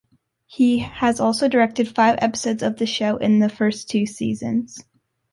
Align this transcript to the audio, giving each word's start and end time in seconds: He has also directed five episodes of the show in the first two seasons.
He 0.47 0.79
has 0.79 1.19
also 1.19 1.47
directed 1.47 1.87
five 1.87 2.17
episodes 2.23 2.63
of 2.63 2.77
the 2.79 2.87
show 2.87 3.17
in 3.17 3.37
the 3.37 3.49
first 3.49 3.87
two 3.87 4.07
seasons. 4.07 4.83